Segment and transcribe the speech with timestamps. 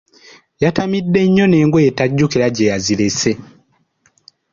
[0.63, 3.31] Yatamidde nnyo n’engoye tajjukira gye yazirese.